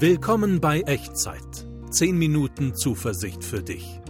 Willkommen 0.00 0.60
bei 0.60 0.82
Echtzeit. 0.82 1.66
10 1.90 2.16
Minuten 2.16 2.72
Zuversicht 2.76 3.42
für 3.42 3.64
dich. 3.64 4.00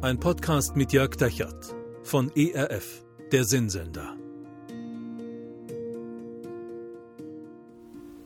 Ein 0.00 0.20
Podcast 0.20 0.76
mit 0.76 0.92
Jörg 0.92 1.16
Dechert 1.16 1.74
von 2.04 2.30
ERF, 2.36 3.04
der 3.32 3.42
Sinnsender. 3.42 4.14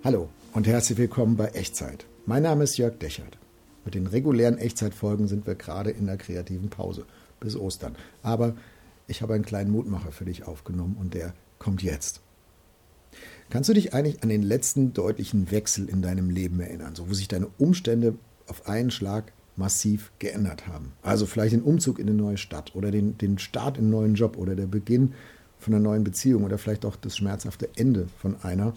Hallo 0.05 0.29
und 0.53 0.67
herzlich 0.67 0.99
willkommen 0.99 1.39
bei 1.39 1.47
Echtzeit. 1.47 2.05
Mein 2.27 2.43
Name 2.43 2.65
ist 2.65 2.77
Jörg 2.77 2.99
Dechert. 2.99 3.39
Mit 3.87 3.95
den 3.95 4.07
regulären 4.07 4.59
Echtzeitfolgen 4.59 5.29
sind 5.29 5.47
wir 5.47 5.55
gerade 5.55 5.91
in 5.91 6.05
der 6.05 6.19
kreativen 6.19 6.69
Pause 6.69 7.07
bis 7.41 7.57
Ostern. 7.57 7.97
Aber 8.23 8.55
ich 9.07 9.23
habe 9.23 9.33
einen 9.33 9.47
kleinen 9.47 9.71
Mutmacher 9.71 10.13
für 10.13 10.27
dich 10.27 10.47
aufgenommen 10.47 10.99
und 11.01 11.15
der 11.15 11.33
kommt 11.59 11.83
jetzt. 11.83 12.21
Kannst 13.51 13.69
du 13.69 13.75
dich 13.75 13.95
eigentlich 13.95 14.23
an 14.23 14.29
den 14.29 14.43
letzten 14.43 14.93
deutlichen 14.93 15.51
Wechsel 15.51 15.89
in 15.89 16.03
deinem 16.03 16.31
Leben 16.31 16.61
erinnern, 16.61 16.95
so 16.95 17.09
wo 17.09 17.15
sich 17.15 17.29
deine 17.29 17.49
Umstände 17.59 18.15
auf 18.47 18.69
einen 18.69 18.91
Schlag 18.91 19.33
massiv 19.57 20.13
geändert 20.19 20.67
haben? 20.67 20.93
Also 21.03 21.27
vielleicht 21.27 21.55
den 21.55 21.63
Umzug 21.63 21.99
in 21.99 22.09
eine 22.09 22.17
neue 22.17 22.37
Stadt 22.37 22.75
oder 22.75 22.91
den, 22.91 23.17
den 23.19 23.39
Start 23.39 23.79
in 23.79 23.85
einen 23.85 23.91
neuen 23.91 24.15
Job 24.15 24.37
oder 24.37 24.55
der 24.55 24.67
Beginn 24.67 25.15
von 25.59 25.75
einer 25.75 25.83
neuen 25.83 26.05
Beziehung 26.05 26.45
oder 26.45 26.59
vielleicht 26.59 26.85
auch 26.85 26.97
das 26.97 27.17
schmerzhafte 27.17 27.69
Ende 27.77 28.09
von 28.19 28.37
einer. 28.43 28.75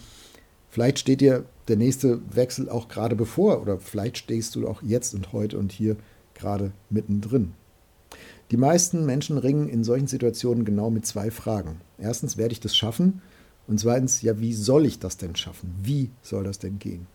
Vielleicht 0.69 0.99
steht 0.99 1.21
dir 1.21 1.45
der 1.67 1.75
nächste 1.75 2.21
Wechsel 2.33 2.69
auch 2.69 2.87
gerade 2.87 3.15
bevor 3.15 3.61
oder 3.61 3.77
vielleicht 3.77 4.17
stehst 4.17 4.55
du 4.55 4.67
auch 4.67 4.81
jetzt 4.81 5.13
und 5.13 5.33
heute 5.33 5.57
und 5.57 5.71
hier 5.73 5.97
gerade 6.33 6.71
mittendrin. 6.89 7.53
Die 8.51 8.57
meisten 8.57 9.05
Menschen 9.05 9.37
ringen 9.37 9.69
in 9.69 9.83
solchen 9.83 10.07
Situationen 10.07 10.65
genau 10.65 10.89
mit 10.89 11.05
zwei 11.05 11.31
Fragen. 11.31 11.81
Erstens, 11.97 12.37
werde 12.37 12.53
ich 12.53 12.59
das 12.59 12.75
schaffen? 12.75 13.21
Und 13.71 13.77
zweitens, 13.77 14.21
ja, 14.21 14.37
wie 14.37 14.51
soll 14.51 14.85
ich 14.85 14.99
das 14.99 15.15
denn 15.15 15.37
schaffen? 15.37 15.73
Wie 15.81 16.09
soll 16.21 16.43
das 16.43 16.59
denn 16.59 16.77
gehen? 16.77 17.07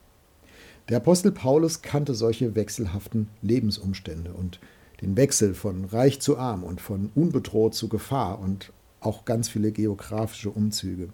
Der 0.88 0.96
Apostel 0.96 1.30
Paulus 1.30 1.82
kannte 1.82 2.14
solche 2.14 2.54
wechselhaften 2.54 3.28
Lebensumstände 3.42 4.32
und 4.32 4.58
den 5.02 5.18
Wechsel 5.18 5.52
von 5.52 5.84
reich 5.84 6.18
zu 6.18 6.38
arm 6.38 6.64
und 6.64 6.80
von 6.80 7.10
unbedroht 7.14 7.74
zu 7.74 7.90
Gefahr 7.90 8.38
und 8.38 8.72
auch 9.00 9.26
ganz 9.26 9.50
viele 9.50 9.70
geografische 9.70 10.48
Umzüge. 10.48 11.10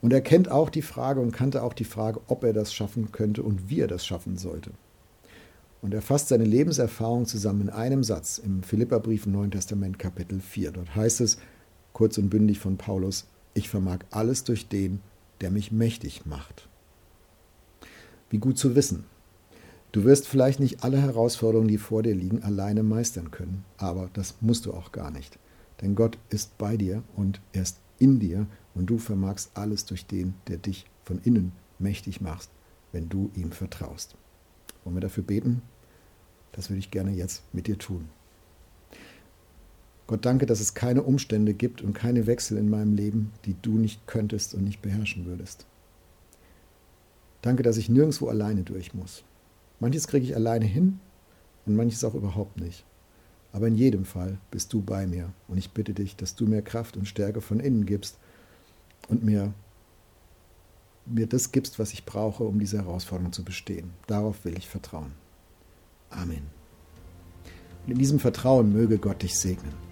Und 0.00 0.14
er 0.14 0.22
kennt 0.22 0.50
auch 0.50 0.70
die 0.70 0.80
Frage 0.80 1.20
und 1.20 1.32
kannte 1.32 1.62
auch 1.62 1.74
die 1.74 1.84
Frage, 1.84 2.22
ob 2.28 2.42
er 2.42 2.54
das 2.54 2.72
schaffen 2.72 3.12
könnte 3.12 3.42
und 3.42 3.68
wie 3.68 3.80
er 3.80 3.88
das 3.88 4.06
schaffen 4.06 4.38
sollte. 4.38 4.70
Und 5.82 5.92
er 5.92 6.00
fasst 6.00 6.28
seine 6.28 6.44
Lebenserfahrung 6.46 7.26
zusammen 7.26 7.60
in 7.60 7.68
einem 7.68 8.02
Satz 8.02 8.38
im 8.38 8.62
Philipperbrief 8.62 9.26
im 9.26 9.32
Neuen 9.32 9.50
Testament 9.50 9.98
Kapitel 9.98 10.40
4. 10.40 10.72
Dort 10.72 10.96
heißt 10.96 11.20
es 11.20 11.36
kurz 11.92 12.16
und 12.16 12.30
bündig 12.30 12.60
von 12.60 12.78
Paulus, 12.78 13.26
ich 13.54 13.68
vermag 13.68 14.00
alles 14.10 14.44
durch 14.44 14.68
den, 14.68 15.00
der 15.40 15.50
mich 15.50 15.72
mächtig 15.72 16.26
macht. 16.26 16.68
Wie 18.30 18.38
gut 18.38 18.58
zu 18.58 18.74
wissen. 18.74 19.04
Du 19.92 20.04
wirst 20.04 20.26
vielleicht 20.26 20.58
nicht 20.58 20.84
alle 20.84 21.00
Herausforderungen, 21.00 21.68
die 21.68 21.76
vor 21.76 22.02
dir 22.02 22.14
liegen, 22.14 22.42
alleine 22.42 22.82
meistern 22.82 23.30
können, 23.30 23.64
aber 23.76 24.08
das 24.14 24.36
musst 24.40 24.64
du 24.64 24.72
auch 24.72 24.90
gar 24.90 25.10
nicht. 25.10 25.38
Denn 25.82 25.94
Gott 25.94 26.16
ist 26.30 26.56
bei 26.56 26.76
dir 26.76 27.02
und 27.14 27.40
er 27.52 27.62
ist 27.62 27.78
in 27.98 28.18
dir 28.18 28.46
und 28.74 28.86
du 28.86 28.98
vermagst 28.98 29.50
alles 29.54 29.84
durch 29.84 30.06
den, 30.06 30.34
der 30.48 30.56
dich 30.56 30.86
von 31.04 31.20
innen 31.24 31.52
mächtig 31.78 32.20
macht, 32.20 32.48
wenn 32.92 33.08
du 33.08 33.30
ihm 33.34 33.52
vertraust. 33.52 34.16
Wollen 34.84 34.96
wir 34.96 35.00
dafür 35.00 35.24
beten? 35.24 35.60
Das 36.52 36.70
würde 36.70 36.78
ich 36.78 36.90
gerne 36.90 37.10
jetzt 37.10 37.42
mit 37.52 37.66
dir 37.66 37.76
tun. 37.78 38.08
Gott 40.06 40.24
danke, 40.24 40.46
dass 40.46 40.60
es 40.60 40.74
keine 40.74 41.02
Umstände 41.02 41.54
gibt 41.54 41.80
und 41.80 41.94
keine 41.94 42.26
Wechsel 42.26 42.58
in 42.58 42.68
meinem 42.68 42.94
Leben, 42.94 43.32
die 43.44 43.56
du 43.62 43.78
nicht 43.78 44.06
könntest 44.06 44.54
und 44.54 44.64
nicht 44.64 44.82
beherrschen 44.82 45.26
würdest. 45.26 45.66
Danke, 47.40 47.62
dass 47.62 47.76
ich 47.76 47.88
nirgendwo 47.88 48.28
alleine 48.28 48.62
durch 48.62 48.94
muss. 48.94 49.24
Manches 49.80 50.06
kriege 50.06 50.24
ich 50.24 50.36
alleine 50.36 50.64
hin 50.64 51.00
und 51.66 51.76
manches 51.76 52.04
auch 52.04 52.14
überhaupt 52.14 52.60
nicht. 52.60 52.84
Aber 53.52 53.66
in 53.66 53.74
jedem 53.74 54.04
Fall 54.04 54.38
bist 54.50 54.72
du 54.72 54.80
bei 54.80 55.06
mir 55.06 55.32
und 55.48 55.58
ich 55.58 55.72
bitte 55.72 55.92
dich, 55.92 56.16
dass 56.16 56.34
du 56.34 56.46
mir 56.46 56.62
Kraft 56.62 56.96
und 56.96 57.06
Stärke 57.06 57.40
von 57.40 57.60
innen 57.60 57.84
gibst 57.84 58.18
und 59.08 59.24
mir, 59.24 59.52
mir 61.04 61.26
das 61.26 61.52
gibst, 61.52 61.78
was 61.78 61.92
ich 61.92 62.06
brauche, 62.06 62.44
um 62.44 62.58
diese 62.58 62.78
Herausforderung 62.78 63.32
zu 63.32 63.44
bestehen. 63.44 63.90
Darauf 64.06 64.44
will 64.44 64.56
ich 64.56 64.68
vertrauen. 64.68 65.12
Amen. 66.10 66.46
Und 67.84 67.92
in 67.92 67.98
diesem 67.98 68.20
Vertrauen 68.20 68.72
möge 68.72 68.98
Gott 68.98 69.22
dich 69.22 69.38
segnen. 69.38 69.91